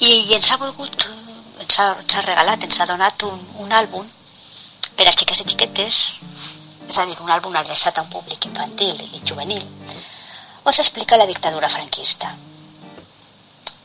[0.00, 1.08] i, i ens ha volgut,
[1.68, 4.06] ens ha, ens ha regalat, ens ha donat un, un àlbum
[4.96, 5.98] per a xiques i xiquetes,
[6.88, 9.66] és a dir, un àlbum adreçat a un públic infantil i juvenil,
[10.64, 12.32] on s'explica la dictadura franquista.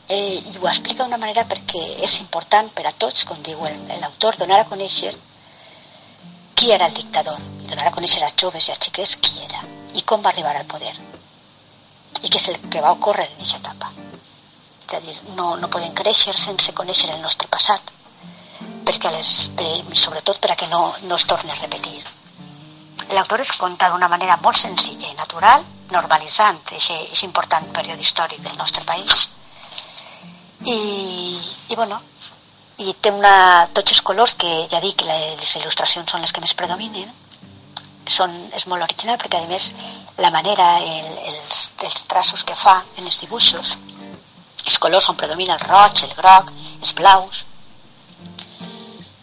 [0.08, 3.60] Eh, I ho explica d'una manera perquè és important per a tots, com diu
[4.00, 5.12] l'autor, donar a conèixer
[6.54, 9.60] qui era el dictador, donar a conèixer als joves i als xiquets qui era
[9.94, 10.92] i com va arribar al poder
[12.24, 14.03] i què és el que va ocórrer en aquesta etapa.
[14.84, 17.92] És a dir, no, no podem créixer sense conèixer el nostre passat,
[18.84, 22.02] perquè les, per, sobretot per a que no, no es torni a repetir.
[23.16, 28.56] L'autor es conta d'una manera molt senzilla i natural, normalitzant aquest important període històric del
[28.60, 29.28] nostre país.
[30.64, 30.78] I,
[31.68, 32.00] i bueno,
[32.84, 36.56] i té una, tots els colors que ja dic, les il·lustracions són les que més
[36.58, 37.10] predominen,
[38.08, 39.70] són, és molt original perquè a més
[40.20, 43.76] la manera, el, els, els traços que fa en els dibuixos,
[44.64, 47.44] els colors on predomina el roig, el groc, els blaus,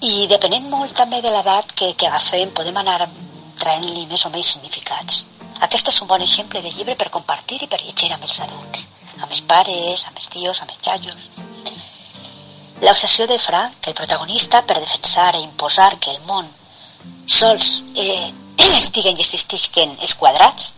[0.02, 3.06] i depenent molt també de l'edat que, que agafem podem anar
[3.62, 5.26] traient-li més o menys significats.
[5.68, 8.88] Aquest és un bon exemple de llibre per compartir i per llegir amb els adults,
[9.20, 11.28] amb els pares, amb els tios, amb els xallos.
[12.82, 16.50] L'obsessió de Frank, el protagonista, per defensar i imposar que el món
[17.30, 18.34] sols eh,
[18.82, 20.72] estiguen i existisquen els quadrats,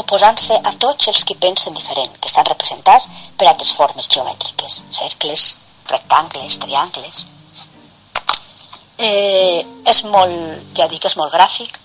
[0.00, 5.46] oposant-se a tots els que pensen diferent, que estan representats per altres formes geomètriques, cercles,
[5.90, 7.24] rectangles, triangles.
[8.98, 11.78] Eh, és molt, ja dic, és molt gràfic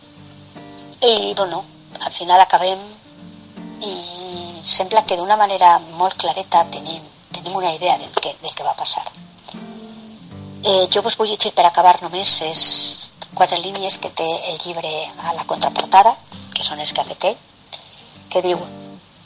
[1.01, 1.63] i, bueno,
[2.05, 2.79] al final acabem
[3.81, 3.93] i
[4.63, 7.01] sembla que d'una manera molt clareta tenim,
[7.31, 9.05] tenim una idea del que, del que va passar.
[10.63, 12.61] Eh, jo vos vull llegir per acabar només és
[13.33, 14.91] quatre línies que té el llibre
[15.23, 16.15] a la contraportada,
[16.53, 17.37] que són els que ha fet ell,
[18.29, 18.59] que diu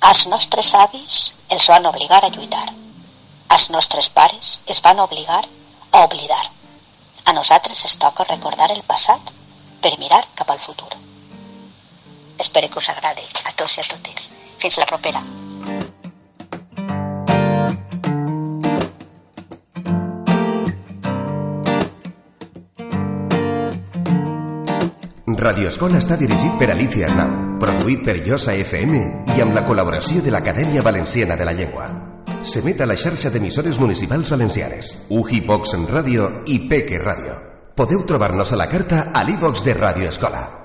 [0.10, 1.18] els nostres avis
[1.49, 2.66] els van obligar a lluitar.
[3.52, 5.43] Els nostres pares es van obligar
[5.91, 6.43] a oblidar.
[7.26, 9.32] A nosaltres es toca recordar el passat
[9.82, 10.89] per mirar cap al futur.
[12.39, 14.30] Espero que us agradi a tots i a totes.
[14.58, 15.22] Fins la propera.
[25.41, 28.18] Radio Escola està dirigit per Alicia Arnau, produït per
[28.57, 29.01] FM
[29.36, 31.89] i amb la col·laboració de l'Acadèmia Valenciana de la Llengua.
[32.41, 37.38] S'emet a la xarxa d'emissores municipals valencianes, UJI Vox Ràdio i Peque Ràdio.
[37.78, 40.61] Podeu trobar-nos a la carta a l'e de Radio Escola.